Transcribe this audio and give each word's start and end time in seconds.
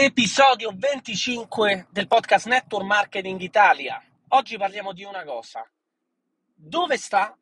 Episodio 0.00 0.70
25 0.72 1.88
del 1.90 2.06
podcast 2.06 2.46
Network 2.46 2.86
Marketing 2.86 3.40
Italia. 3.40 4.00
Oggi 4.28 4.56
parliamo 4.56 4.92
di 4.92 5.02
una 5.02 5.24
cosa. 5.24 5.68
Dove 6.54 6.96
sta 6.96 7.36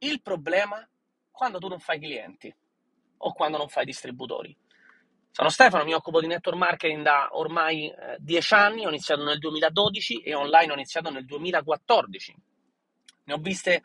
il 0.00 0.20
problema 0.20 0.86
quando 1.30 1.58
tu 1.58 1.68
non 1.68 1.80
fai 1.80 1.98
clienti 1.98 2.54
o 3.16 3.32
quando 3.32 3.56
non 3.56 3.70
fai 3.70 3.86
distributori? 3.86 4.54
Sono 5.30 5.48
Stefano, 5.48 5.84
mi 5.84 5.94
occupo 5.94 6.20
di 6.20 6.26
network 6.26 6.58
marketing 6.58 7.02
da 7.02 7.30
ormai 7.32 7.88
eh, 7.88 8.18
10 8.18 8.54
anni, 8.54 8.84
ho 8.84 8.90
iniziato 8.90 9.24
nel 9.24 9.38
2012 9.38 10.20
e 10.20 10.34
online 10.34 10.70
ho 10.70 10.74
iniziato 10.74 11.08
nel 11.08 11.24
2014. 11.24 12.36
Ne 13.24 13.32
ho 13.32 13.38
viste, 13.38 13.84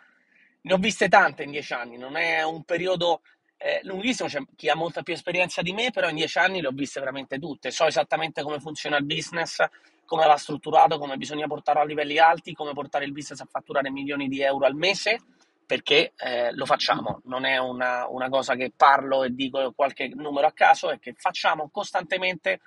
ne 0.64 0.74
ho 0.74 0.78
viste 0.78 1.08
tante 1.08 1.44
in 1.44 1.52
10 1.52 1.74
anni, 1.74 1.98
non 1.98 2.18
è 2.18 2.44
un 2.44 2.66
periodo 2.66 3.22
eh, 3.58 3.80
lunghissimo, 3.84 4.30
c'è 4.30 4.40
chi 4.56 4.70
ha 4.70 4.76
molta 4.76 5.02
più 5.02 5.14
esperienza 5.14 5.62
di 5.62 5.74
me, 5.74 5.90
però 5.92 6.10
in 6.10 6.16
dieci 6.16 6.38
anni 6.38 6.62
le 6.62 6.68
ho 6.68 6.72
viste 6.72 7.00
veramente 7.00 7.40
tutte, 7.40 7.72
so 7.72 7.86
esattamente 7.86 8.44
come 8.44 8.60
funziona 8.60 8.98
il 8.98 9.06
business, 9.06 9.64
come 10.06 10.26
va 10.26 10.38
strutturato, 10.38 10.98
come 10.98 11.18
bisogna 11.18 11.48
portarlo 11.48 11.82
a 11.82 11.86
livelli 11.86 12.18
alti, 12.18 12.54
come 12.54 12.74
portare 12.74 13.06
il 13.06 13.12
business 13.12 13.42
a 13.42 13.48
fatturare 13.50 13.90
milioni 13.90 14.28
di 14.28 14.42
euro 14.42 14.66
al 14.66 14.76
mese, 14.76 15.20
perché 15.66 16.14
eh, 16.16 16.54
lo 16.54 16.66
facciamo, 16.66 17.22
non 17.26 17.44
è 17.44 17.58
una, 17.58 18.08
una, 18.08 18.30
cosa 18.30 18.56
che 18.56 18.72
parlo 18.76 19.26
e 19.26 19.34
dico 19.34 19.74
qualche 19.76 20.08
numero 20.08 20.48
a 20.48 20.54
caso, 20.54 20.90
è 20.90 20.98
che 20.98 21.14
facciamo 21.18 21.70
costantemente 21.70 22.62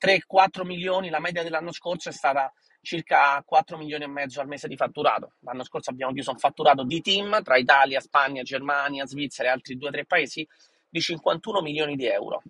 3-4 0.00 0.64
milioni, 0.64 1.10
la 1.10 1.20
media 1.20 1.42
dell'anno 1.42 1.72
scorso 1.72 2.08
è 2.08 2.12
stata 2.12 2.52
circa 2.80 3.42
4 3.44 3.76
milioni 3.76 4.04
e 4.04 4.08
mezzo 4.08 4.40
al 4.40 4.46
mese 4.46 4.68
di 4.68 4.76
fatturato. 4.76 5.32
L'anno 5.40 5.64
scorso 5.64 5.90
abbiamo 5.90 6.12
chiuso 6.12 6.30
un 6.30 6.38
fatturato 6.38 6.84
di 6.84 7.00
team 7.00 7.42
tra 7.42 7.56
Italia, 7.56 8.00
Spagna, 8.00 8.42
Germania, 8.42 9.06
Svizzera 9.06 9.48
e 9.48 9.52
altri 9.52 9.76
2-3 9.76 10.04
paesi 10.06 10.46
di 10.88 11.00
51 11.00 11.60
milioni 11.60 11.96
di 11.96 12.06
euro 12.06 12.42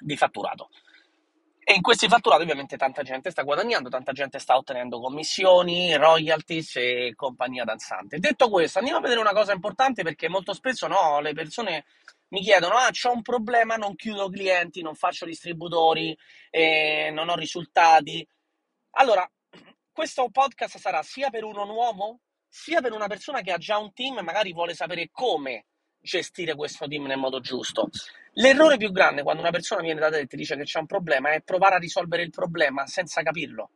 di 0.00 0.16
fatturato. 0.16 0.68
E 1.64 1.74
in 1.74 1.82
questi 1.82 2.08
fatturati 2.08 2.44
ovviamente 2.44 2.78
tanta 2.78 3.02
gente 3.02 3.30
sta 3.30 3.42
guadagnando, 3.42 3.90
tanta 3.90 4.12
gente 4.12 4.38
sta 4.38 4.56
ottenendo 4.56 5.00
commissioni, 5.00 5.94
royalties 5.96 6.76
e 6.76 7.12
compagnia 7.14 7.64
danzante. 7.64 8.18
Detto 8.18 8.48
questo, 8.48 8.78
andiamo 8.78 9.00
a 9.00 9.02
vedere 9.02 9.20
una 9.20 9.34
cosa 9.34 9.52
importante 9.52 10.02
perché 10.02 10.30
molto 10.30 10.54
spesso 10.54 10.86
no, 10.86 11.20
le 11.20 11.34
persone 11.34 11.84
mi 12.28 12.42
chiedono, 12.42 12.74
ah, 12.76 12.90
c'ho 12.90 13.12
un 13.12 13.22
problema, 13.22 13.76
non 13.76 13.94
chiudo 13.94 14.28
clienti, 14.28 14.82
non 14.82 14.94
faccio 14.94 15.24
distributori, 15.24 16.16
eh, 16.50 17.10
non 17.12 17.28
ho 17.28 17.34
risultati. 17.34 18.26
Allora, 18.92 19.28
questo 19.92 20.28
podcast 20.30 20.78
sarà 20.78 21.02
sia 21.02 21.30
per 21.30 21.44
uno 21.44 21.64
nuovo, 21.64 22.20
sia 22.48 22.80
per 22.80 22.92
una 22.92 23.06
persona 23.06 23.40
che 23.40 23.52
ha 23.52 23.58
già 23.58 23.78
un 23.78 23.92
team 23.92 24.18
e 24.18 24.22
magari 24.22 24.52
vuole 24.52 24.74
sapere 24.74 25.08
come 25.10 25.66
gestire 26.00 26.54
questo 26.54 26.86
team 26.86 27.06
nel 27.06 27.18
modo 27.18 27.40
giusto. 27.40 27.88
L'errore 28.34 28.76
più 28.76 28.92
grande 28.92 29.22
quando 29.22 29.42
una 29.42 29.50
persona 29.50 29.82
viene 29.82 30.00
da 30.00 30.10
te 30.10 30.20
e 30.20 30.26
ti 30.26 30.36
dice 30.36 30.56
che 30.56 30.64
c'è 30.64 30.78
un 30.78 30.86
problema 30.86 31.32
è 31.32 31.42
provare 31.42 31.76
a 31.76 31.78
risolvere 31.78 32.22
il 32.22 32.30
problema 32.30 32.86
senza 32.86 33.22
capirlo. 33.22 33.70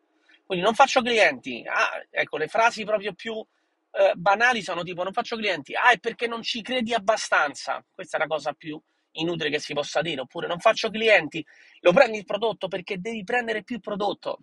Quindi 0.44 0.64
non 0.64 0.74
faccio 0.74 1.02
clienti. 1.02 1.64
Ah, 1.66 2.04
ecco, 2.10 2.36
le 2.36 2.48
frasi 2.48 2.84
proprio 2.84 3.14
più 3.14 3.44
eh, 3.92 4.14
banali 4.14 4.62
sono 4.62 4.82
tipo 4.82 5.02
non 5.02 5.12
faccio 5.12 5.36
clienti. 5.36 5.74
Ah, 5.74 5.90
è 5.90 5.98
perché 5.98 6.26
non 6.26 6.42
ci 6.42 6.62
credi 6.62 6.94
abbastanza. 6.94 7.84
Questa 7.92 8.16
è 8.16 8.20
la 8.20 8.26
cosa 8.26 8.52
più 8.52 8.80
inutile 9.12 9.50
che 9.50 9.58
si 9.58 9.74
possa 9.74 10.00
dire. 10.00 10.22
Oppure 10.22 10.46
non 10.46 10.58
faccio 10.58 10.90
clienti. 10.90 11.44
Lo 11.80 11.92
prendi 11.92 12.18
il 12.18 12.24
prodotto 12.24 12.68
perché 12.68 12.98
devi 12.98 13.22
prendere 13.24 13.62
più 13.62 13.80
prodotto 13.80 14.40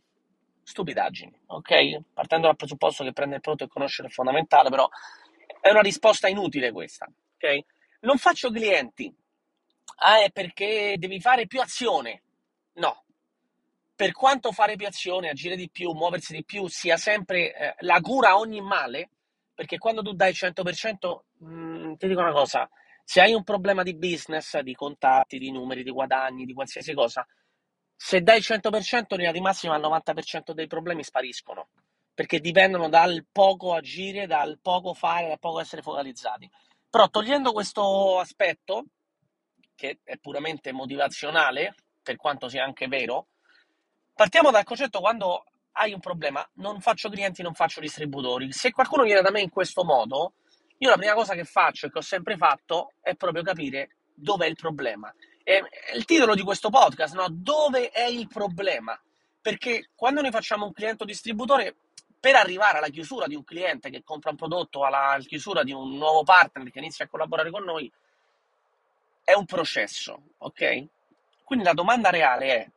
stupidaggini, 0.69 1.33
ok? 1.47 2.01
Partendo 2.13 2.45
dal 2.45 2.55
presupposto 2.55 3.03
che 3.03 3.11
prendere 3.11 3.37
il 3.37 3.41
prodotto 3.41 3.63
e 3.63 3.73
conoscere 3.73 4.07
è 4.07 4.11
fondamentale, 4.11 4.69
però 4.69 4.87
è 5.61 5.71
una 5.71 5.81
risposta 5.81 6.27
inutile 6.27 6.71
questa, 6.71 7.07
ok? 7.07 7.59
Non 8.01 8.19
faccio 8.19 8.51
clienti, 8.51 9.11
ah, 9.97 10.21
è 10.21 10.31
perché 10.31 10.95
devi 10.97 11.19
fare 11.19 11.47
più 11.47 11.59
azione. 11.59 12.21
No. 12.73 13.03
Per 13.95 14.11
quanto 14.11 14.51
fare 14.51 14.75
più 14.75 14.85
azione, 14.85 15.29
agire 15.29 15.55
di 15.55 15.69
più, 15.69 15.91
muoversi 15.91 16.33
di 16.33 16.45
più 16.45 16.67
sia 16.67 16.97
sempre 16.97 17.53
eh, 17.53 17.75
la 17.79 17.99
cura 17.99 18.29
a 18.29 18.37
ogni 18.37 18.61
male, 18.61 19.09
perché 19.59 19.77
quando 19.77 20.01
tu 20.01 20.13
dai 20.13 20.29
il 20.29 20.37
100%, 20.39 21.19
mh, 21.39 21.95
ti 21.95 22.07
dico 22.07 22.21
una 22.21 22.31
cosa, 22.31 22.69
se 23.03 23.19
hai 23.19 23.33
un 23.33 23.43
problema 23.43 23.83
di 23.83 23.93
business, 23.93 24.57
di 24.59 24.73
contatti, 24.73 25.37
di 25.37 25.51
numeri, 25.51 25.83
di 25.83 25.91
guadagni, 25.91 26.45
di 26.45 26.53
qualsiasi 26.53 26.93
cosa, 26.93 27.27
se 27.93 28.21
dai 28.21 28.37
il 28.37 28.45
100%, 28.47 29.05
in 29.09 29.17
linea 29.17 29.33
di 29.33 29.41
massima 29.41 29.75
il 29.75 29.81
90% 29.81 30.53
dei 30.53 30.67
problemi 30.67 31.03
spariscono, 31.03 31.67
perché 32.13 32.39
dipendono 32.39 32.87
dal 32.87 33.25
poco 33.29 33.73
agire, 33.73 34.27
dal 34.27 34.59
poco 34.61 34.93
fare, 34.93 35.27
dal 35.27 35.39
poco 35.39 35.59
essere 35.59 35.81
focalizzati. 35.81 36.49
Però 36.89 37.09
togliendo 37.09 37.51
questo 37.51 38.17
aspetto, 38.17 38.85
che 39.75 39.99
è 40.05 40.15
puramente 40.19 40.71
motivazionale, 40.71 41.75
per 42.01 42.15
quanto 42.15 42.47
sia 42.47 42.63
anche 42.63 42.87
vero, 42.87 43.27
partiamo 44.13 44.51
dal 44.51 44.63
concetto 44.63 45.01
quando 45.01 45.43
hai 45.73 45.93
un 45.93 45.99
problema, 45.99 46.47
non 46.55 46.81
faccio 46.81 47.09
clienti, 47.09 47.41
non 47.41 47.53
faccio 47.53 47.79
distributori. 47.79 48.51
Se 48.51 48.71
qualcuno 48.71 49.03
viene 49.03 49.21
da 49.21 49.31
me 49.31 49.41
in 49.41 49.49
questo 49.49 49.83
modo, 49.83 50.33
io 50.77 50.89
la 50.89 50.97
prima 50.97 51.13
cosa 51.13 51.33
che 51.33 51.43
faccio 51.43 51.87
e 51.87 51.91
che 51.91 51.97
ho 51.97 52.01
sempre 52.01 52.37
fatto 52.37 52.93
è 53.01 53.15
proprio 53.15 53.43
capire 53.43 53.89
dov'è 54.13 54.45
il 54.45 54.55
problema 54.55 55.13
è 55.49 55.95
il 55.95 56.05
titolo 56.05 56.35
di 56.35 56.43
questo 56.43 56.69
podcast, 56.69 57.15
no? 57.15 57.25
Dove 57.31 57.89
è 57.89 58.03
il 58.03 58.27
problema? 58.27 58.99
Perché 59.41 59.89
quando 59.95 60.21
noi 60.21 60.29
facciamo 60.29 60.65
un 60.65 60.73
cliente 60.73 61.05
distributore, 61.05 61.75
per 62.19 62.35
arrivare 62.35 62.77
alla 62.77 62.89
chiusura 62.89 63.25
di 63.25 63.33
un 63.33 63.43
cliente 63.43 63.89
che 63.89 64.03
compra 64.03 64.29
un 64.29 64.35
prodotto, 64.35 64.83
alla 64.83 65.17
chiusura 65.25 65.63
di 65.63 65.71
un 65.71 65.97
nuovo 65.97 66.23
partner 66.23 66.69
che 66.69 66.77
inizia 66.77 67.05
a 67.05 67.07
collaborare 67.07 67.49
con 67.49 67.63
noi, 67.63 67.91
è 69.23 69.33
un 69.33 69.45
processo, 69.45 70.21
ok? 70.37 70.85
Quindi 71.43 71.65
la 71.65 71.73
domanda 71.73 72.11
reale 72.11 72.45
è 72.45 72.69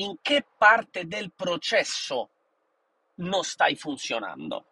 in 0.00 0.16
che 0.22 0.44
parte 0.56 1.06
del 1.06 1.32
processo 1.34 2.30
non 3.16 3.42
stai 3.42 3.76
funzionando? 3.76 4.64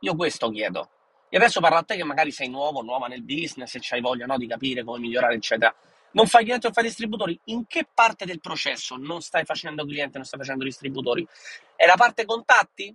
Io 0.00 0.16
questo 0.16 0.50
chiedo. 0.50 0.90
E 1.28 1.36
adesso 1.36 1.60
parlo 1.60 1.78
a 1.78 1.82
te 1.82 1.96
che 1.96 2.04
magari 2.04 2.30
sei 2.30 2.48
nuovo, 2.48 2.82
nuova 2.82 3.06
nel 3.06 3.22
business 3.22 3.74
e 3.74 3.80
hai 3.90 4.00
voglia 4.00 4.26
no, 4.26 4.36
di 4.36 4.46
capire 4.46 4.82
come 4.82 4.98
migliorare, 4.98 5.34
eccetera. 5.34 5.74
Non 6.12 6.26
fai 6.26 6.44
clienti 6.44 6.66
o 6.66 6.72
fai 6.72 6.84
distributori? 6.84 7.38
In 7.44 7.66
che 7.66 7.86
parte 7.92 8.24
del 8.24 8.40
processo 8.40 8.96
non 8.96 9.20
stai 9.20 9.44
facendo 9.44 9.84
clienti, 9.84 10.16
non 10.16 10.24
stai 10.24 10.40
facendo 10.40 10.64
distributori? 10.64 11.26
È 11.76 11.86
la 11.86 11.94
parte 11.94 12.24
contatti? 12.24 12.94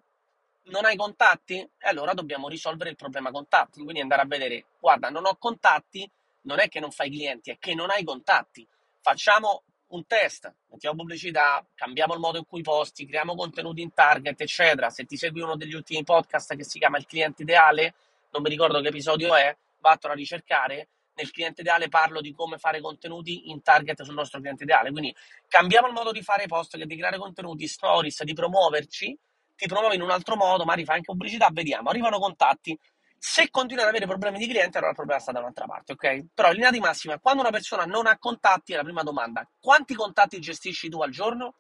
Non 0.64 0.84
hai 0.84 0.98
contatti? 0.98 1.60
E 1.60 1.88
allora 1.88 2.14
dobbiamo 2.14 2.50
risolvere 2.50 2.90
il 2.90 2.96
problema 2.96 3.32
contatti. 3.32 3.84
Quindi 3.84 4.02
andare 4.02 4.24
a 4.24 4.26
vedere, 4.26 4.66
guarda, 4.80 5.10
non 5.10 5.26
ho 5.26 5.38
contatti, 5.38 6.10
non 6.42 6.60
è 6.60 6.68
che 6.68 6.80
non 6.80 6.92
fai 6.92 7.10
clienti, 7.10 7.52
è 7.52 7.58
che 7.60 7.76
non 7.76 7.90
hai 7.92 8.04
contatti. 8.04 8.68
Facciamo 9.00 9.64
un 9.96 10.06
test, 10.06 10.54
mettiamo 10.70 10.98
pubblicità, 10.98 11.66
cambiamo 11.74 12.14
il 12.14 12.20
modo 12.20 12.38
in 12.38 12.46
cui 12.46 12.62
posti, 12.62 13.06
creiamo 13.06 13.36
contenuti 13.36 13.82
in 13.82 13.94
target, 13.94 14.40
eccetera. 14.42 14.90
Se 14.90 15.06
ti 15.06 15.18
segui 15.18 15.42
uno 15.42 15.56
degli 15.56 15.74
ultimi 15.74 16.04
podcast 16.04 16.56
che 16.56 16.64
si 16.64 16.80
chiama 16.80 16.98
Il 16.98 17.06
cliente 17.06 17.42
ideale, 17.42 17.96
non 18.32 18.42
mi 18.42 18.50
ricordo 18.50 18.82
che 18.82 18.90
episodio 18.90 19.36
è, 19.36 19.56
vattelo 19.80 20.14
a 20.14 20.16
ricercare. 20.16 20.90
Nel 21.16 21.32
cliente 21.32 21.62
ideale 21.62 21.88
parlo 21.88 22.20
di 22.20 22.34
come 22.34 22.58
fare 22.58 22.82
contenuti 22.82 23.50
in 23.50 23.62
target 23.62 24.02
sul 24.02 24.16
nostro 24.16 24.42
cliente 24.42 24.64
ideale. 24.64 24.92
Quindi 24.92 25.16
cambiamo 25.48 25.88
il 25.88 25.94
modo 25.94 26.12
di 26.12 26.22
fare 26.22 26.46
post, 26.46 26.76
di 26.76 26.98
creare 26.98 27.18
contenuti, 27.18 27.68
stories, 27.68 28.24
di 28.24 28.34
promuoverci, 28.34 29.18
ti 29.56 29.68
promuovi 29.68 29.96
in 29.96 30.02
un 30.02 30.12
altro 30.12 30.36
modo, 30.36 30.66
magari 30.66 30.84
fai 30.84 30.98
anche 30.98 31.12
pubblicità, 31.12 31.50
vediamo, 31.52 31.90
arrivano 31.90 32.20
contatti. 32.20 32.78
Se 33.18 33.50
continui 33.50 33.84
ad 33.84 33.90
avere 33.90 34.06
problemi 34.06 34.38
di 34.38 34.48
cliente, 34.48 34.78
allora 34.78 34.92
il 34.92 34.98
problema 34.98 35.20
sta 35.20 35.32
da 35.32 35.40
un'altra 35.40 35.66
parte, 35.66 35.94
ok? 35.94 36.26
Però 36.34 36.50
in 36.50 36.56
linea 36.56 36.72
di 36.72 36.80
massima, 36.80 37.20
quando 37.20 37.42
una 37.42 37.52
persona 37.52 37.86
non 37.86 38.08
ha 38.08 38.18
contatti, 38.18 38.74
è 38.74 38.76
la 38.76 38.84
prima 38.84 39.04
domanda. 39.04 39.48
Quanti 39.60 39.96
contatti 39.96 40.40
gestisci 40.40 40.90
tu 40.90 41.02
al 41.02 41.10
giorno? 41.10 41.56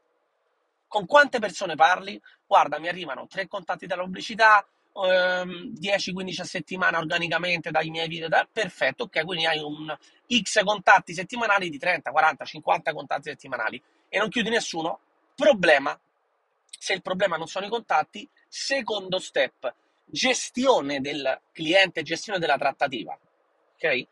Con 0.88 1.06
quante 1.06 1.40
persone 1.40 1.76
parli? 1.76 2.22
Guarda, 2.46 2.80
mi 2.80 2.88
arrivano 2.88 3.28
tre 3.28 3.48
contatti 3.48 3.88
dalla 3.88 4.04
pubblicità, 4.04 4.66
10-15 4.96 6.42
a 6.42 6.46
settimana 6.46 7.00
organicamente 7.00 7.70
dai 7.70 7.90
miei 7.90 8.08
video, 8.08 8.30
da, 8.30 8.48
perfetto, 8.50 9.04
ok, 9.04 9.26
quindi 9.26 9.46
hai 9.46 9.60
un 9.60 9.94
X 10.42 10.64
contatti 10.64 11.14
settimanali 11.14 11.70
di 11.70 11.78
30, 11.78 12.12
40, 12.12 12.46
50 12.46 12.94
contatti 12.94 13.30
settimanali 13.30 13.82
e 14.08 14.18
non 14.20 14.30
chiudi 14.30 14.50
nessuno, 14.50 15.00
problema. 15.36 16.00
Se 16.78 16.94
il 16.94 17.02
problema 17.02 17.36
non 17.36 17.48
sono 17.48 17.66
i 17.66 17.70
contatti, 17.70 18.30
secondo 18.48 19.20
step, 19.20 19.74
gestione 20.06 21.02
del 21.02 21.42
cliente, 21.52 22.04
gestione 22.04 22.40
della 22.40 22.58
trattativa, 22.58 23.18
ok? 23.76 24.08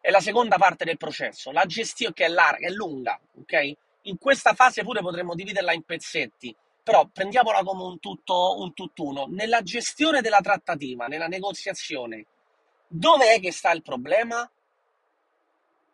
È 0.00 0.10
la 0.10 0.20
seconda 0.20 0.56
parte 0.56 0.84
del 0.84 0.96
processo, 0.96 1.50
la 1.50 1.64
gestione 1.66 2.14
che 2.14 2.26
è 2.26 2.28
larga, 2.28 2.66
è 2.66 2.70
lunga, 2.70 3.18
ok? 3.38 3.72
In 4.02 4.18
questa 4.18 4.54
fase 4.54 4.82
pure 4.82 5.00
potremmo 5.00 5.34
dividerla 5.34 5.72
in 5.72 5.82
pezzetti 5.82 6.54
però 6.82 7.06
prendiamola 7.06 7.62
come 7.62 7.84
un, 7.84 8.00
tutto, 8.00 8.58
un 8.58 8.74
tutt'uno. 8.74 9.26
Nella 9.28 9.62
gestione 9.62 10.20
della 10.20 10.40
trattativa, 10.40 11.06
nella 11.06 11.28
negoziazione, 11.28 12.26
dove 12.88 13.34
è 13.34 13.40
che 13.40 13.52
sta 13.52 13.70
il 13.70 13.82
problema? 13.82 14.50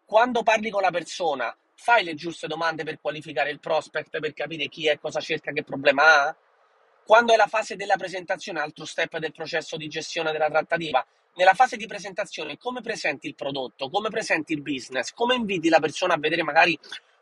Quando 0.05 0.43
parli 0.43 0.71
con 0.71 0.83
la 0.83 0.91
persona, 0.91 1.55
fai 1.75 2.05
le 2.05 2.15
giuste 2.15 2.47
domande 2.47 2.85
per 2.85 3.01
qualificare 3.01 3.51
il 3.51 3.61
prospect, 3.61 4.21
per 4.21 4.33
capire 4.33 4.69
chi 4.69 4.87
è, 4.87 4.99
cosa 4.99 5.21
cerca, 5.21 5.53
che 5.53 5.65
problema 5.65 6.29
ha? 6.29 6.37
Quando 7.07 7.33
è 7.33 7.37
la 7.37 7.47
fase 7.47 7.77
della 7.77 7.95
presentazione, 7.95 8.59
altro 8.59 8.85
step 8.85 9.19
del 9.19 9.31
processo 9.31 9.77
di 9.77 9.87
gestione 9.87 10.33
della 10.33 10.49
trattativa, 10.49 11.07
nella 11.37 11.55
fase 11.55 11.77
di 11.77 11.87
presentazione 11.87 12.59
come 12.59 12.81
presenti 12.81 13.29
il 13.29 13.37
prodotto, 13.37 13.89
come 13.89 14.09
presenti 14.09 14.55
il 14.55 14.61
business, 14.61 15.13
come 15.13 15.37
inviti 15.37 15.69
la 15.69 15.79
persona 15.79 16.15
a 16.15 16.19
vedere 16.19 16.43
magari 16.43 16.77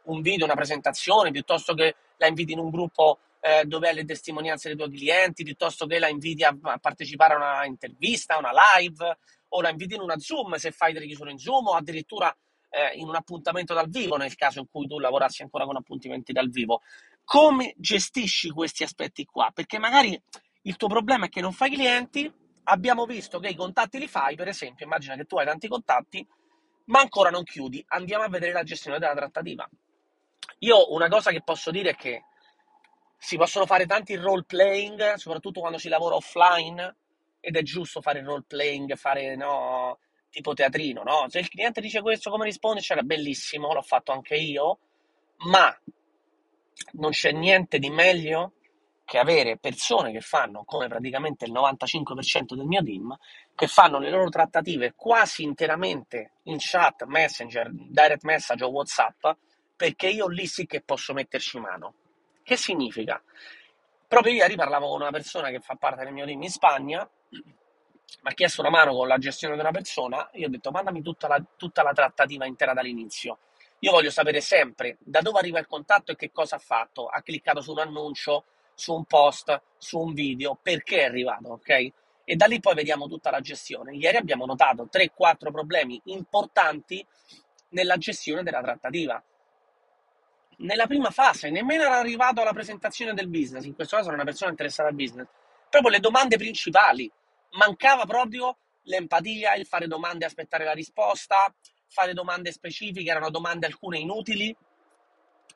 un 0.04 0.22
video, 0.22 0.46
una 0.46 0.54
presentazione, 0.54 1.32
piuttosto 1.32 1.74
che 1.74 1.96
la 2.16 2.26
inviti 2.26 2.52
in 2.52 2.60
un 2.60 2.70
gruppo 2.70 3.18
eh, 3.40 3.66
dove 3.66 3.88
hai 3.90 3.94
le 3.94 4.06
testimonianze 4.06 4.68
dei 4.68 4.76
tuoi 4.78 4.90
clienti, 4.90 5.44
piuttosto 5.44 5.84
che 5.84 5.98
la 5.98 6.08
inviti 6.08 6.44
a, 6.44 6.56
a 6.62 6.78
partecipare 6.78 7.34
a 7.34 7.36
una 7.36 7.66
intervista, 7.66 8.36
a 8.36 8.38
una 8.38 8.52
live, 8.78 9.18
o 9.48 9.60
la 9.60 9.68
inviti 9.68 9.96
in 9.96 10.00
una 10.00 10.18
Zoom 10.18 10.54
se 10.54 10.70
fai 10.70 10.94
delle 10.94 11.04
chiusure 11.04 11.30
in 11.30 11.38
Zoom, 11.38 11.66
o 11.66 11.74
addirittura 11.74 12.34
eh, 12.70 12.96
in 12.96 13.06
un 13.06 13.14
appuntamento 13.14 13.74
dal 13.74 13.88
vivo, 13.88 14.16
nel 14.16 14.34
caso 14.34 14.58
in 14.60 14.66
cui 14.70 14.86
tu 14.86 14.98
lavorassi 14.98 15.42
ancora 15.42 15.64
con 15.64 15.76
appuntamenti 15.76 16.32
dal 16.32 16.48
vivo. 16.48 16.80
Come 17.24 17.74
gestisci 17.76 18.50
questi 18.50 18.82
aspetti 18.82 19.24
qua? 19.24 19.50
Perché 19.52 19.78
magari 19.78 20.20
il 20.62 20.76
tuo 20.76 20.88
problema 20.88 21.26
è 21.26 21.28
che 21.28 21.40
non 21.40 21.52
fai 21.52 21.70
clienti, 21.70 22.32
abbiamo 22.64 23.06
visto 23.06 23.38
che 23.38 23.48
i 23.48 23.56
contatti 23.56 23.98
li 23.98 24.08
fai, 24.08 24.36
per 24.36 24.48
esempio, 24.48 24.84
immagina 24.84 25.16
che 25.16 25.24
tu 25.24 25.36
hai 25.38 25.46
tanti 25.46 25.68
contatti, 25.68 26.26
ma 26.86 27.00
ancora 27.00 27.30
non 27.30 27.42
chiudi. 27.44 27.84
Andiamo 27.88 28.24
a 28.24 28.28
vedere 28.28 28.52
la 28.52 28.62
gestione 28.62 28.98
della 28.98 29.14
trattativa. 29.14 29.68
Io 30.60 30.92
una 30.92 31.08
cosa 31.08 31.30
che 31.30 31.42
posso 31.42 31.70
dire 31.70 31.90
è 31.90 31.96
che 31.96 32.24
si 33.16 33.36
possono 33.36 33.64
fare 33.66 33.86
tanti 33.86 34.14
role 34.16 34.44
playing, 34.44 35.14
soprattutto 35.14 35.60
quando 35.60 35.78
si 35.78 35.88
lavora 35.88 36.16
offline, 36.16 36.96
ed 37.40 37.56
è 37.56 37.62
giusto 37.62 38.00
fare 38.00 38.22
role 38.22 38.44
playing, 38.46 38.94
fare 38.96 39.34
no, 39.36 39.98
tipo 40.30 40.52
teatrino, 40.52 41.02
no? 41.02 41.26
Se 41.28 41.38
il 41.38 41.48
cliente 41.48 41.80
dice 41.80 42.02
questo, 42.02 42.30
come 42.30 42.44
risponde? 42.44 42.80
C'era 42.80 43.02
bellissimo, 43.02 43.72
l'ho 43.72 43.82
fatto 43.82 44.12
anche 44.12 44.36
io, 44.36 44.78
ma 45.48 45.74
non 46.92 47.10
c'è 47.10 47.32
niente 47.32 47.78
di 47.78 47.90
meglio 47.90 48.52
che 49.04 49.18
avere 49.18 49.58
persone 49.58 50.12
che 50.12 50.20
fanno, 50.20 50.64
come 50.64 50.88
praticamente 50.88 51.44
il 51.44 51.52
95% 51.52 52.54
del 52.54 52.64
mio 52.64 52.82
team, 52.82 53.14
che 53.54 53.66
fanno 53.66 53.98
le 53.98 54.10
loro 54.10 54.30
trattative 54.30 54.94
quasi 54.96 55.42
interamente 55.42 56.32
in 56.44 56.56
chat, 56.58 57.04
messenger, 57.04 57.70
direct 57.70 58.24
message 58.24 58.64
o 58.64 58.70
whatsapp, 58.70 59.26
perché 59.76 60.08
io 60.08 60.26
lì 60.28 60.46
sì 60.46 60.66
che 60.66 60.80
posso 60.80 61.12
metterci 61.12 61.58
mano. 61.58 61.94
Che 62.42 62.56
significa? 62.56 63.22
Proprio 64.08 64.32
ieri 64.32 64.54
parlavo 64.54 64.88
con 64.88 65.00
una 65.00 65.10
persona 65.10 65.50
che 65.50 65.60
fa 65.60 65.74
parte 65.74 66.04
del 66.04 66.12
mio 66.12 66.24
team 66.24 66.42
in 66.42 66.50
Spagna, 66.50 67.08
mi 67.30 68.30
ha 68.30 68.32
chiesto 68.32 68.60
una 68.60 68.70
mano 68.70 68.94
con 68.94 69.08
la 69.08 69.18
gestione 69.18 69.54
di 69.54 69.60
una 69.60 69.70
persona, 69.70 70.28
io 70.34 70.46
ho 70.46 70.50
detto 70.50 70.70
mandami 70.70 71.02
tutta 71.02 71.28
la, 71.28 71.44
tutta 71.56 71.82
la 71.82 71.92
trattativa 71.92 72.46
intera 72.46 72.72
dall'inizio. 72.72 73.38
Io 73.80 73.90
voglio 73.90 74.10
sapere 74.10 74.40
sempre 74.40 74.96
da 75.00 75.20
dove 75.20 75.38
arriva 75.38 75.58
il 75.58 75.66
contatto 75.66 76.12
e 76.12 76.16
che 76.16 76.30
cosa 76.32 76.56
ha 76.56 76.60
fatto. 76.60 77.06
Ha 77.06 77.20
cliccato 77.22 77.60
su 77.60 77.72
un 77.72 77.80
annuncio, 77.80 78.44
su 78.74 78.94
un 78.94 79.04
post, 79.04 79.60
su 79.78 79.98
un 79.98 80.14
video, 80.14 80.58
perché 80.60 81.00
è 81.00 81.04
arrivato, 81.04 81.48
ok? 81.48 81.92
E 82.24 82.36
da 82.36 82.46
lì 82.46 82.60
poi 82.60 82.74
vediamo 82.74 83.06
tutta 83.06 83.30
la 83.30 83.40
gestione. 83.40 83.94
Ieri 83.94 84.16
abbiamo 84.16 84.46
notato 84.46 84.88
3-4 84.90 85.50
problemi 85.50 86.00
importanti 86.04 87.06
nella 87.70 87.96
gestione 87.96 88.42
della 88.42 88.62
trattativa 88.62 89.22
nella 90.58 90.86
prima 90.86 91.10
fase, 91.10 91.50
nemmeno 91.50 91.82
era 91.82 91.98
arrivato 91.98 92.40
alla 92.40 92.52
presentazione 92.52 93.14
del 93.14 93.28
business, 93.28 93.64
in 93.64 93.74
questo 93.74 93.96
caso 93.96 94.08
era 94.08 94.16
una 94.16 94.26
persona 94.26 94.50
interessata 94.50 94.88
al 94.88 94.94
business, 94.94 95.26
proprio 95.68 95.90
le 95.90 96.00
domande 96.00 96.36
principali. 96.36 97.10
Mancava 97.52 98.04
proprio 98.04 98.56
l'empatia, 98.82 99.54
il 99.54 99.66
fare 99.66 99.86
domande 99.86 100.24
e 100.24 100.26
aspettare 100.26 100.64
la 100.64 100.72
risposta, 100.72 101.52
fare 101.88 102.12
domande 102.12 102.52
specifiche, 102.52 103.10
erano 103.10 103.30
domande 103.30 103.66
alcune 103.66 103.98
inutili. 103.98 104.54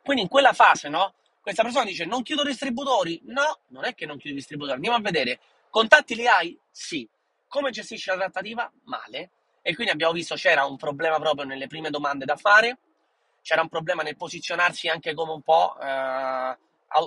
Quindi 0.02 0.22
in 0.22 0.28
quella 0.28 0.52
fase, 0.52 0.88
no? 0.88 1.14
Questa 1.40 1.62
persona 1.62 1.84
dice 1.84 2.04
non 2.04 2.22
chiudo 2.22 2.44
distributori? 2.44 3.20
No, 3.24 3.60
non 3.68 3.84
è 3.84 3.94
che 3.94 4.06
non 4.06 4.18
chiudo 4.18 4.34
distributori, 4.34 4.76
andiamo 4.76 4.96
a 4.96 5.00
vedere. 5.00 5.40
Contatti 5.70 6.14
li 6.14 6.26
hai? 6.26 6.58
Sì. 6.70 7.08
Come 7.46 7.70
gestisci 7.70 8.10
la 8.10 8.16
trattativa? 8.16 8.70
Male. 8.84 9.30
E 9.62 9.74
quindi 9.74 9.92
abbiamo 9.92 10.12
visto 10.12 10.34
c'era 10.34 10.64
un 10.64 10.76
problema 10.76 11.18
proprio 11.18 11.44
nelle 11.44 11.66
prime 11.66 11.90
domande 11.90 12.24
da 12.24 12.36
fare 12.36 12.78
c'era 13.48 13.62
un 13.62 13.68
problema 13.68 14.02
nel 14.02 14.16
posizionarsi 14.16 14.88
anche 14.88 15.14
come 15.14 15.32
un 15.32 15.40
po' 15.40 15.74
eh, 15.80 16.56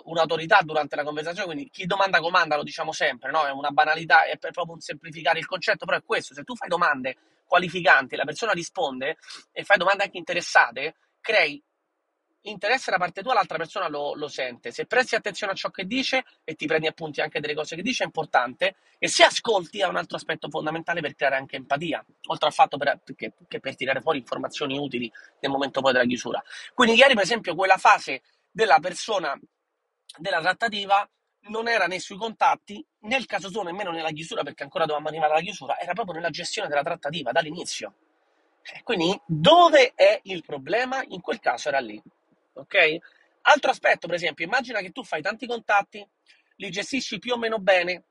un'autorità 0.06 0.62
durante 0.64 0.96
la 0.96 1.04
conversazione, 1.04 1.46
quindi 1.46 1.70
chi 1.70 1.86
domanda 1.86 2.20
comanda 2.20 2.56
lo 2.56 2.64
diciamo 2.64 2.92
sempre, 2.92 3.30
no? 3.30 3.46
È 3.46 3.52
una 3.52 3.70
banalità, 3.70 4.26
è 4.26 4.38
proprio 4.38 4.72
un 4.72 4.80
semplificare 4.80 5.38
il 5.38 5.46
concetto, 5.46 5.86
però 5.86 5.98
è 5.98 6.04
questo, 6.04 6.34
se 6.34 6.44
tu 6.44 6.56
fai 6.56 6.68
domande 6.68 7.16
qualificanti, 7.52 8.16
la 8.16 8.24
persona 8.24 8.54
risponde 8.54 9.18
e 9.52 9.66
fai 9.66 9.78
domande 9.78 10.04
anche 10.04 10.18
interessate, 10.18 10.96
crei 11.20 11.62
interesse 12.44 12.90
da 12.90 12.98
parte 12.98 13.22
tua, 13.22 13.34
l'altra 13.34 13.58
persona 13.58 13.90
lo, 13.90 14.16
lo, 14.16 14.30
sente. 14.30 14.72
Se 14.72 14.86
presti 14.86 15.16
attenzione 15.16 15.52
a 15.52 15.56
ciò 15.56 15.70
che 15.70 15.84
dice 15.84 16.24
e 16.46 16.56
ti 16.56 16.66
prendi 16.66 16.88
appunti 16.88 17.20
anche 17.20 17.42
delle 17.42 17.54
cose 17.54 17.76
che 17.76 17.82
dice, 17.82 18.04
è 18.04 18.06
importante. 18.06 18.78
E 18.98 19.10
se 19.10 19.26
ascolti, 19.26 19.82
è 19.82 19.86
un 19.86 19.98
altro 19.98 20.16
aspetto 20.16 20.50
fondamentale 20.50 21.02
per 21.02 21.14
creare 21.14 21.36
anche 21.36 21.58
empatia, 21.58 22.04
oltre 22.28 22.48
al 22.48 22.54
fatto 22.54 22.78
per, 22.78 23.02
che, 23.18 23.34
che 23.50 23.60
per 23.60 23.76
tirare 23.76 24.00
fuori 24.00 24.20
informazioni 24.20 24.78
utili 24.78 25.12
nel 25.42 25.52
momento 25.52 25.82
poi 25.82 25.92
della 25.92 26.06
chiusura. 26.06 26.42
Quindi, 26.74 26.96
ieri, 26.96 27.16
per 27.16 27.24
esempio, 27.24 27.54
quella 27.54 27.78
fase 27.78 28.22
della 28.50 28.80
persona 28.80 29.38
della 30.18 30.40
trattativa 30.40 31.08
non 31.50 31.68
era 31.68 31.86
né 31.88 32.00
sui 32.00 32.18
contatti, 32.18 32.86
nel 33.02 33.26
caso 33.26 33.50
suo 33.50 33.64
nemmeno 33.64 33.92
nella 33.92 34.12
chiusura, 34.12 34.44
perché 34.44 34.64
ancora 34.64 34.86
dovevamo 34.86 35.10
arrivare 35.10 35.34
alla 35.34 35.42
chiusura, 35.42 35.80
era 35.80 35.94
proprio 35.94 36.16
nella 36.16 36.30
gestione 36.30 36.68
della 36.68 36.84
trattativa 36.84 37.32
dall'inizio. 37.32 37.94
Quindi, 38.84 39.20
dove 39.26 39.94
è 39.96 40.20
il 40.24 40.44
problema? 40.44 41.04
In 41.08 41.22
quel 41.22 41.40
caso 41.40 41.70
era 41.70 41.80
lì 41.80 42.02
ok? 42.54 42.98
Altro 43.42 43.72
aspetto, 43.72 44.08
per 44.08 44.16
esempio, 44.16 44.46
immagina 44.46 44.80
che 44.80 44.92
tu 44.92 45.04
fai 45.04 45.22
tanti 45.22 45.48
contatti, 45.48 46.06
li 46.58 46.70
gestisci 46.70 47.20
più 47.20 47.34
o 47.34 47.38
meno 47.38 47.58
bene, 47.58 48.04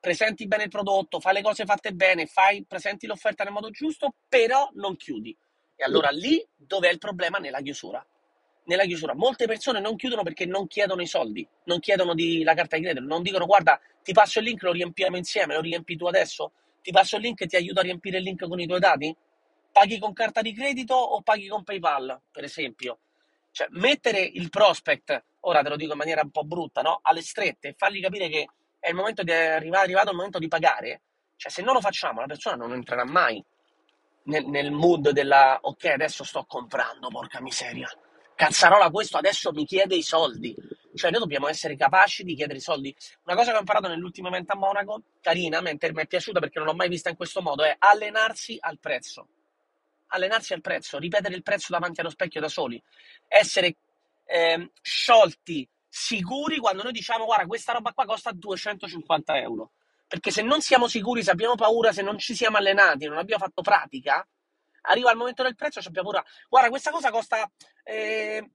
presenti 0.00 0.46
bene 0.46 0.64
il 0.64 0.70
prodotto, 0.70 1.20
fai 1.20 1.34
le 1.34 1.42
cose 1.42 1.64
fatte 1.64 1.92
bene, 1.92 2.26
fai, 2.26 2.64
presenti 2.64 3.06
l'offerta 3.06 3.44
nel 3.44 3.52
modo 3.52 3.70
giusto, 3.70 4.14
però 4.28 4.70
non 4.74 4.96
chiudi. 4.96 5.36
E 5.76 5.84
allora 5.84 6.10
lì 6.10 6.44
dove 6.56 6.88
è 6.88 6.92
il 6.92 6.98
problema? 6.98 7.38
Nella 7.38 7.60
chiusura. 7.60 8.04
Nella 8.64 8.84
chiusura. 8.84 9.14
Molte 9.14 9.46
persone 9.46 9.80
non 9.80 9.96
chiudono 9.96 10.22
perché 10.22 10.46
non 10.46 10.66
chiedono 10.66 11.02
i 11.02 11.06
soldi, 11.06 11.46
non 11.64 11.80
chiedono 11.80 12.14
di, 12.14 12.42
la 12.44 12.54
carta 12.54 12.76
di 12.76 12.82
credito, 12.82 13.04
non 13.04 13.22
dicono 13.22 13.46
guarda 13.46 13.80
ti 14.02 14.12
passo 14.12 14.38
il 14.38 14.44
link, 14.46 14.62
lo 14.62 14.72
riempiamo 14.72 15.16
insieme, 15.16 15.54
lo 15.54 15.60
riempi 15.60 15.96
tu 15.96 16.06
adesso? 16.06 16.52
Ti 16.80 16.90
passo 16.90 17.16
il 17.16 17.22
link 17.22 17.40
e 17.40 17.46
ti 17.46 17.56
aiuto 17.56 17.80
a 17.80 17.82
riempire 17.82 18.18
il 18.18 18.24
link 18.24 18.46
con 18.46 18.60
i 18.60 18.66
tuoi 18.66 18.80
dati? 18.80 19.14
Paghi 19.72 19.98
con 19.98 20.12
carta 20.12 20.42
di 20.42 20.52
credito 20.52 20.94
o 20.94 21.22
paghi 21.22 21.48
con 21.48 21.64
PayPal, 21.64 22.20
per 22.30 22.44
esempio? 22.44 22.98
Cioè, 23.50 23.66
mettere 23.70 24.20
il 24.20 24.48
prospect, 24.48 25.24
ora 25.40 25.62
te 25.62 25.68
lo 25.68 25.76
dico 25.76 25.92
in 25.92 25.98
maniera 25.98 26.22
un 26.22 26.30
po' 26.30 26.44
brutta, 26.44 26.82
no? 26.82 27.00
alle 27.02 27.22
strette 27.22 27.68
e 27.68 27.74
fargli 27.76 28.00
capire 28.00 28.28
che 28.28 28.48
è 28.78 28.88
il 28.88 28.94
momento 28.94 29.22
di 29.22 29.32
arrivare, 29.32 29.84
arrivato 29.84 30.10
il 30.10 30.16
momento 30.16 30.38
di 30.38 30.48
pagare, 30.48 31.02
cioè 31.36 31.50
se 31.50 31.62
non 31.62 31.74
lo 31.74 31.80
facciamo 31.80 32.20
la 32.20 32.26
persona 32.26 32.56
non 32.56 32.72
entrerà 32.72 33.04
mai 33.04 33.42
nel, 34.24 34.46
nel 34.46 34.70
mood 34.70 35.10
della 35.10 35.58
ok 35.60 35.84
adesso 35.86 36.24
sto 36.24 36.44
comprando, 36.44 37.08
porca 37.08 37.40
miseria, 37.40 37.88
cazzarola 38.42 38.90
questo 38.90 39.18
adesso 39.18 39.52
mi 39.52 39.64
chiede 39.64 39.94
i 39.94 40.02
soldi, 40.02 40.52
cioè 40.96 41.12
noi 41.12 41.20
dobbiamo 41.20 41.46
essere 41.46 41.76
capaci 41.76 42.24
di 42.24 42.34
chiedere 42.34 42.58
i 42.58 42.62
soldi. 42.62 42.94
Una 43.24 43.36
cosa 43.36 43.52
che 43.52 43.56
ho 43.56 43.60
imparato 43.60 43.86
nell'ultimo 43.86 44.26
evento 44.26 44.52
a 44.52 44.56
Monaco, 44.56 45.02
carina, 45.20 45.60
mi 45.60 45.78
è 45.78 46.06
piaciuta 46.06 46.40
perché 46.40 46.58
non 46.58 46.66
l'ho 46.66 46.74
mai 46.74 46.88
vista 46.88 47.08
in 47.08 47.14
questo 47.14 47.40
modo, 47.40 47.62
è 47.62 47.76
allenarsi 47.78 48.56
al 48.60 48.78
prezzo 48.80 49.28
allenarsi 50.14 50.52
al 50.52 50.60
prezzo, 50.60 50.98
ripetere 50.98 51.34
il 51.34 51.42
prezzo 51.42 51.68
davanti 51.70 52.00
allo 52.00 52.10
specchio 52.10 52.38
da 52.38 52.48
soli, 52.48 52.82
essere 53.28 53.76
eh, 54.26 54.70
sciolti, 54.82 55.66
sicuri 55.88 56.58
quando 56.58 56.82
noi 56.82 56.92
diciamo 56.92 57.24
guarda 57.24 57.46
questa 57.46 57.72
roba 57.72 57.92
qua 57.92 58.04
costa 58.04 58.30
250 58.30 59.38
euro. 59.38 59.70
Perché 60.06 60.30
se 60.30 60.42
non 60.42 60.60
siamo 60.60 60.86
sicuri, 60.86 61.22
se 61.22 61.30
abbiamo 61.30 61.54
paura, 61.54 61.92
se 61.92 62.02
non 62.02 62.18
ci 62.18 62.34
siamo 62.34 62.58
allenati, 62.58 63.06
non 63.06 63.16
abbiamo 63.16 63.42
fatto 63.42 63.62
pratica, 63.62 64.26
arriva 64.82 65.10
il 65.10 65.16
momento 65.16 65.42
del 65.42 65.54
prezzo, 65.54 65.80
abbiamo 65.80 66.10
paura. 66.10 66.24
Guarda, 66.48 66.68
questa 66.68 66.90
cosa 66.90 67.10
costa 67.10 67.50
eh, 67.84 68.50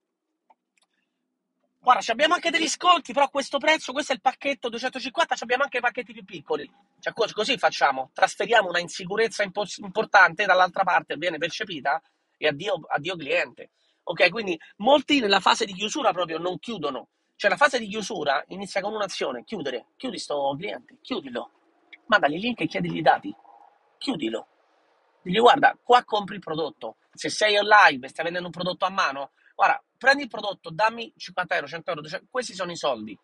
Guarda, 1.80 2.12
abbiamo 2.12 2.34
anche 2.34 2.50
degli 2.50 2.68
sconti, 2.68 3.14
però 3.14 3.26
a 3.26 3.30
questo 3.30 3.60
prezzo, 3.60 3.94
questo 3.94 4.12
è 4.12 4.16
il 4.16 4.22
pacchetto 4.22 4.68
250, 4.68 5.36
abbiamo 5.40 5.64
anche 5.64 5.78
i 5.78 5.80
pacchetti 5.80 6.12
più 6.12 6.26
piccoli. 6.26 6.70
Cioè, 7.00 7.14
così 7.14 7.58
facciamo, 7.58 8.10
trasferiamo 8.14 8.68
una 8.68 8.80
insicurezza 8.80 9.44
importante 9.44 10.46
dall'altra 10.46 10.84
parte, 10.84 11.16
viene 11.16 11.38
percepita, 11.38 12.02
e 12.36 12.48
addio, 12.48 12.82
addio 12.90 13.16
cliente. 13.16 13.72
Ok, 14.04 14.30
quindi 14.30 14.60
molti 14.78 15.22
nella 15.22 15.40
fase 15.40 15.64
di 15.64 15.74
chiusura 15.74 16.12
proprio 16.12 16.40
non 16.40 16.60
chiudono. 16.60 17.08
Cioè, 17.38 17.50
la 17.50 17.56
fase 17.56 17.80
di 17.80 17.88
chiusura 17.88 18.44
inizia 18.48 18.82
con 18.82 18.94
un'azione, 18.94 19.46
chiudere. 19.46 19.88
Chiudi 19.96 20.18
sto 20.18 20.56
cliente, 20.58 20.98
chiudilo. 21.02 21.52
Mandagli 22.08 22.34
il 22.36 22.42
link 22.42 22.60
e 22.62 22.68
chiedili 22.68 22.98
i 22.98 23.02
dati. 23.02 23.34
Chiudilo. 23.98 24.48
Digli, 25.28 25.40
guarda, 25.40 25.78
qua 25.84 26.06
compri 26.06 26.36
il 26.36 26.42
prodotto. 26.42 26.96
Se 27.12 27.30
sei 27.30 27.58
online 27.58 28.06
e 28.06 28.10
stai 28.10 28.24
vendendo 28.24 28.48
un 28.48 28.54
prodotto 28.54 28.86
a 28.86 28.90
mano, 28.90 29.32
guarda, 29.54 29.84
prendi 29.98 30.24
il 30.24 30.30
prodotto, 30.30 30.70
dammi 30.70 31.12
50 31.18 31.56
euro, 31.56 31.68
100 31.68 31.90
euro, 31.90 32.02
200, 32.02 32.28
questi 32.32 32.54
sono 32.54 32.72
i 32.72 32.78
soldi. 32.78 33.18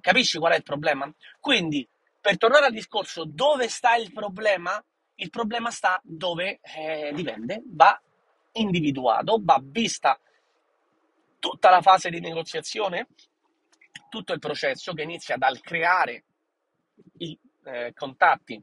Capisci 0.00 0.38
qual 0.38 0.52
è 0.52 0.56
il 0.56 0.62
problema? 0.62 1.10
Quindi, 1.40 1.88
per 2.20 2.36
tornare 2.36 2.66
al 2.66 2.72
discorso, 2.72 3.24
dove 3.24 3.68
sta 3.68 3.96
il 3.96 4.12
problema? 4.12 4.84
Il 5.14 5.30
problema 5.30 5.70
sta 5.70 5.98
dove 6.04 6.60
eh, 6.60 7.10
dipende, 7.14 7.62
va 7.64 7.98
individuato, 8.52 9.40
va 9.40 9.58
vista 9.62 10.20
tutta 11.38 11.70
la 11.70 11.80
fase 11.80 12.10
di 12.10 12.20
negoziazione, 12.20 13.08
tutto 14.10 14.34
il 14.34 14.38
processo 14.40 14.92
che 14.92 15.02
inizia 15.02 15.38
dal 15.38 15.58
creare 15.60 16.24
i 17.18 17.38
eh, 17.64 17.94
contatti 17.94 18.62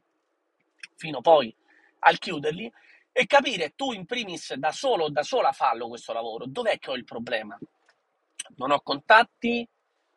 fino 0.95 1.21
poi 1.21 1.53
al 1.99 2.17
chiuderli 2.17 2.71
e 3.11 3.25
capire 3.25 3.73
tu 3.75 3.91
in 3.93 4.05
primis 4.05 4.53
da 4.55 4.71
solo 4.71 5.05
o 5.05 5.09
da 5.09 5.23
sola 5.23 5.51
fallo 5.51 5.87
questo 5.87 6.11
lavoro, 6.11 6.45
dov'è 6.47 6.77
che 6.79 6.91
ho 6.91 6.95
il 6.95 7.05
problema? 7.05 7.57
Non 8.57 8.71
ho 8.71 8.81
contatti, 8.81 9.67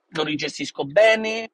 non 0.09 0.27
li 0.27 0.35
gestisco 0.35 0.85
bene, 0.85 1.51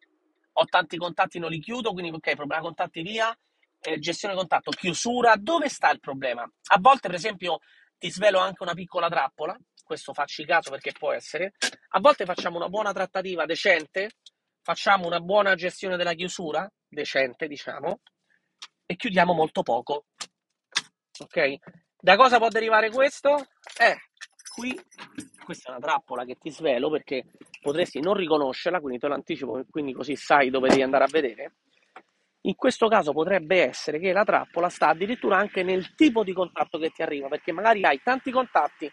ho 0.52 0.64
tanti 0.64 0.96
contatti, 0.96 1.38
non 1.38 1.50
li 1.50 1.60
chiudo, 1.60 1.92
quindi 1.92 2.10
ok, 2.10 2.34
problema 2.34 2.62
contatti 2.62 3.02
via, 3.02 3.36
eh, 3.80 3.98
gestione 3.98 4.34
contatto, 4.34 4.70
chiusura, 4.70 5.34
dove 5.36 5.68
sta 5.68 5.90
il 5.90 6.00
problema? 6.00 6.42
A 6.42 6.78
volte, 6.80 7.08
per 7.08 7.16
esempio, 7.16 7.58
ti 7.98 8.10
svelo 8.10 8.38
anche 8.38 8.62
una 8.62 8.74
piccola 8.74 9.08
trappola, 9.08 9.56
questo 9.84 10.14
facci 10.14 10.44
caso 10.44 10.70
perché 10.70 10.92
può 10.92 11.12
essere, 11.12 11.54
a 11.90 12.00
volte 12.00 12.24
facciamo 12.24 12.56
una 12.56 12.68
buona 12.68 12.92
trattativa 12.92 13.44
decente, 13.44 14.12
facciamo 14.62 15.06
una 15.06 15.20
buona 15.20 15.54
gestione 15.54 15.96
della 15.96 16.14
chiusura, 16.14 16.70
decente 16.88 17.46
diciamo, 17.46 18.00
e 18.86 18.96
chiudiamo 18.96 19.32
molto 19.32 19.62
poco. 19.62 20.06
Ok? 21.20 21.54
Da 22.00 22.16
cosa 22.16 22.38
può 22.38 22.48
derivare 22.48 22.90
questo? 22.90 23.34
Eh, 23.78 23.96
qui, 24.54 24.78
questa 25.44 25.68
è 25.68 25.76
una 25.76 25.86
trappola 25.86 26.24
che 26.24 26.36
ti 26.36 26.50
svelo 26.50 26.90
perché 26.90 27.24
potresti 27.60 28.00
non 28.00 28.14
riconoscerla, 28.14 28.80
quindi 28.80 28.98
te 28.98 29.08
lo 29.08 29.14
anticipo, 29.14 29.64
quindi 29.70 29.92
così 29.92 30.16
sai 30.16 30.50
dove 30.50 30.68
devi 30.68 30.82
andare 30.82 31.04
a 31.04 31.08
vedere. 31.10 31.54
In 32.42 32.56
questo 32.56 32.88
caso 32.88 33.12
potrebbe 33.12 33.62
essere 33.62 33.98
che 33.98 34.12
la 34.12 34.24
trappola 34.24 34.68
sta 34.68 34.88
addirittura 34.88 35.38
anche 35.38 35.62
nel 35.62 35.94
tipo 35.94 36.22
di 36.22 36.34
contatto 36.34 36.78
che 36.78 36.90
ti 36.90 37.02
arriva, 37.02 37.28
perché 37.28 37.52
magari 37.52 37.82
hai 37.84 38.02
tanti 38.02 38.30
contatti, 38.30 38.90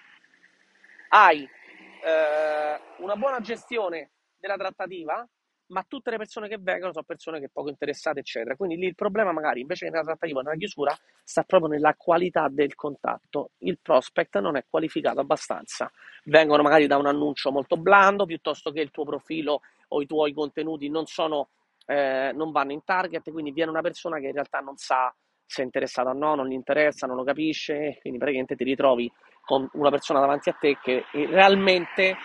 hai 1.09 1.41
eh, 1.43 2.79
una 2.99 3.15
buona 3.17 3.41
gestione 3.41 4.11
della 4.37 4.55
trattativa, 4.55 5.27
ma 5.71 5.83
tutte 5.87 6.11
le 6.11 6.17
persone 6.17 6.47
che 6.47 6.57
vengono 6.59 6.91
sono 6.91 7.05
persone 7.05 7.39
che 7.39 7.49
poco 7.49 7.69
interessate, 7.69 8.19
eccetera. 8.19 8.55
Quindi 8.55 8.75
lì 8.75 8.85
il 8.85 8.95
problema 8.95 9.31
magari 9.31 9.61
invece 9.61 9.85
che 9.85 9.91
nella 9.91 10.03
trattativa, 10.03 10.41
nella 10.41 10.55
chiusura, 10.55 10.95
sta 11.23 11.43
proprio 11.43 11.69
nella 11.69 11.95
qualità 11.95 12.47
del 12.49 12.75
contatto. 12.75 13.51
Il 13.59 13.79
prospect 13.81 14.39
non 14.39 14.57
è 14.57 14.65
qualificato 14.69 15.19
abbastanza. 15.19 15.91
Vengono 16.25 16.61
magari 16.61 16.87
da 16.87 16.97
un 16.97 17.07
annuncio 17.07 17.51
molto 17.51 17.77
blando, 17.77 18.25
piuttosto 18.25 18.71
che 18.71 18.81
il 18.81 18.91
tuo 18.91 19.05
profilo 19.05 19.61
o 19.89 20.01
i 20.01 20.05
tuoi 20.05 20.33
contenuti 20.33 20.89
non, 20.89 21.05
sono, 21.05 21.49
eh, 21.85 22.31
non 22.33 22.51
vanno 22.51 22.73
in 22.73 22.83
target, 22.83 23.31
quindi 23.31 23.51
viene 23.51 23.71
una 23.71 23.81
persona 23.81 24.19
che 24.19 24.27
in 24.27 24.33
realtà 24.33 24.59
non 24.59 24.75
sa 24.77 25.13
se 25.45 25.61
è 25.61 25.65
interessata 25.65 26.11
o 26.11 26.13
no, 26.13 26.35
non 26.35 26.47
gli 26.47 26.53
interessa, 26.53 27.07
non 27.07 27.17
lo 27.17 27.25
capisce, 27.25 27.97
quindi 27.99 28.19
praticamente 28.19 28.55
ti 28.55 28.63
ritrovi 28.63 29.11
con 29.41 29.67
una 29.73 29.89
persona 29.89 30.21
davanti 30.21 30.47
a 30.47 30.53
te 30.53 30.77
che 30.81 31.03
realmente 31.11 32.15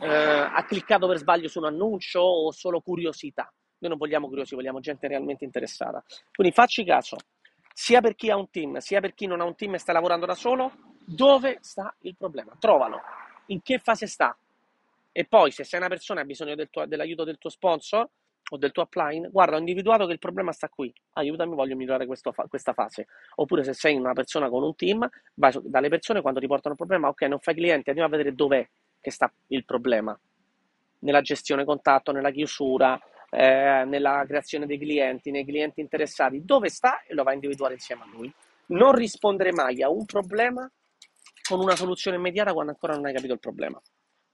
eh, 0.00 0.08
ha 0.08 0.64
cliccato 0.64 1.06
per 1.06 1.18
sbaglio 1.18 1.48
su 1.48 1.58
un 1.58 1.66
annuncio 1.66 2.20
o 2.20 2.50
solo 2.52 2.80
curiosità. 2.80 3.52
Noi 3.78 3.90
non 3.90 3.98
vogliamo 3.98 4.28
curiosi, 4.28 4.54
vogliamo 4.54 4.80
gente 4.80 5.08
realmente 5.08 5.44
interessata. 5.44 6.02
Quindi 6.32 6.52
facci 6.54 6.84
caso, 6.84 7.16
sia 7.72 8.00
per 8.00 8.14
chi 8.14 8.30
ha 8.30 8.36
un 8.36 8.50
team, 8.50 8.78
sia 8.78 9.00
per 9.00 9.14
chi 9.14 9.26
non 9.26 9.40
ha 9.40 9.44
un 9.44 9.54
team 9.54 9.74
e 9.74 9.78
sta 9.78 9.92
lavorando 9.92 10.26
da 10.26 10.34
solo, 10.34 10.72
dove 11.04 11.58
sta 11.60 11.94
il 12.00 12.16
problema? 12.16 12.54
Trovalo. 12.58 13.00
In 13.46 13.62
che 13.62 13.78
fase 13.78 14.06
sta? 14.06 14.36
E 15.12 15.24
poi, 15.24 15.50
se 15.50 15.64
sei 15.64 15.80
una 15.80 15.88
persona 15.88 16.20
e 16.20 16.22
hai 16.22 16.28
bisogno 16.28 16.54
del 16.54 16.68
tuo, 16.70 16.86
dell'aiuto 16.86 17.24
del 17.24 17.38
tuo 17.38 17.50
sponsor 17.50 18.08
o 18.52 18.56
del 18.56 18.70
tuo 18.72 18.82
upline, 18.82 19.28
guarda, 19.30 19.56
ho 19.56 19.58
individuato 19.58 20.06
che 20.06 20.12
il 20.12 20.18
problema 20.18 20.52
sta 20.52 20.68
qui. 20.68 20.92
Aiutami, 21.14 21.54
voglio 21.54 21.74
migliorare 21.74 22.06
questo, 22.06 22.32
questa 22.48 22.72
fase. 22.74 23.06
Oppure, 23.36 23.64
se 23.64 23.72
sei 23.72 23.96
una 23.96 24.12
persona 24.12 24.48
con 24.48 24.62
un 24.62 24.74
team, 24.74 25.08
vai 25.34 25.52
dalle 25.64 25.88
persone 25.88 26.20
quando 26.20 26.38
ti 26.38 26.46
portano 26.46 26.76
un 26.78 26.86
problema, 26.86 27.08
ok, 27.08 27.22
non 27.22 27.38
fai 27.40 27.54
clienti, 27.54 27.88
andiamo 27.88 28.08
a 28.08 28.16
vedere 28.16 28.34
dov'è 28.34 28.68
che 29.00 29.10
sta 29.10 29.32
il 29.48 29.64
problema 29.64 30.18
nella 31.00 31.20
gestione 31.20 31.64
contatto, 31.64 32.12
nella 32.12 32.30
chiusura, 32.30 32.98
eh, 33.30 33.84
nella 33.86 34.24
creazione 34.26 34.66
dei 34.66 34.78
clienti, 34.78 35.30
nei 35.30 35.44
clienti 35.44 35.80
interessati, 35.80 36.44
dove 36.44 36.68
sta 36.68 37.02
e 37.02 37.14
lo 37.14 37.22
va 37.22 37.30
a 37.30 37.34
individuare 37.34 37.74
insieme 37.74 38.02
a 38.02 38.08
lui. 38.12 38.32
Non 38.66 38.92
rispondere 38.92 39.52
mai 39.52 39.82
a 39.82 39.88
un 39.88 40.04
problema 40.04 40.70
con 41.48 41.60
una 41.60 41.74
soluzione 41.74 42.16
immediata 42.16 42.52
quando 42.52 42.72
ancora 42.72 42.94
non 42.94 43.06
hai 43.06 43.14
capito 43.14 43.32
il 43.32 43.40
problema. 43.40 43.80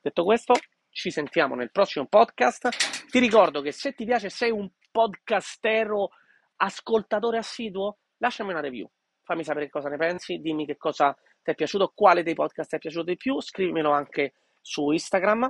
Detto 0.00 0.24
questo, 0.24 0.54
ci 0.90 1.10
sentiamo 1.10 1.54
nel 1.54 1.70
prossimo 1.70 2.06
podcast. 2.06 3.06
Ti 3.08 3.18
ricordo 3.18 3.60
che 3.60 3.72
se 3.72 3.92
ti 3.92 4.04
piace, 4.04 4.28
sei 4.28 4.50
un 4.50 4.68
podcastero, 4.90 6.10
ascoltatore 6.56 7.38
assiduo, 7.38 7.98
lasciami 8.18 8.50
una 8.50 8.60
review. 8.60 8.90
Fammi 9.22 9.44
sapere 9.44 9.68
cosa 9.68 9.88
ne 9.88 9.96
pensi, 9.96 10.38
dimmi 10.38 10.66
che 10.66 10.76
cosa 10.76 11.16
ti 11.42 11.50
è 11.50 11.54
piaciuto, 11.54 11.92
quale 11.94 12.22
dei 12.22 12.34
podcast 12.34 12.70
ti 12.70 12.76
è 12.76 12.78
piaciuto 12.78 13.04
di 13.04 13.16
più, 13.16 13.40
scrivimelo 13.40 13.90
anche 13.90 14.34
su 14.66 14.90
Instagram, 14.90 15.48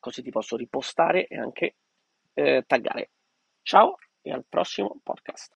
così 0.00 0.22
ti 0.22 0.30
posso 0.30 0.56
ripostare 0.56 1.26
e 1.26 1.36
anche 1.38 1.76
eh, 2.32 2.64
taggare. 2.66 3.10
Ciao 3.60 3.96
e 4.22 4.32
al 4.32 4.46
prossimo 4.48 4.98
podcast. 5.02 5.50